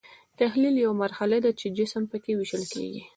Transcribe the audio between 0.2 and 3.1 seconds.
تحلیل یوه مرحله ده چې جسم پکې ویشل کیږي.